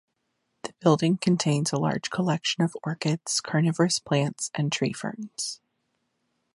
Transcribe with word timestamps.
The 0.63 0.73
building 0.79 1.17
contains 1.17 1.71
a 1.71 1.77
large 1.77 2.09
collection 2.09 2.63
of 2.63 2.75
orchids, 2.83 3.39
carnivorous 3.39 3.99
plants 3.99 4.49
and 4.55 4.71
tree 4.71 4.93
ferns. 4.93 5.59